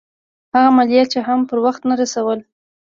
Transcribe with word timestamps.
هغه 0.53 0.69
مالیات 0.77 1.09
یې 1.15 1.21
هم 1.27 1.39
پر 1.49 1.57
وخت 1.65 1.81
نه 1.89 1.95
رسول. 2.01 2.39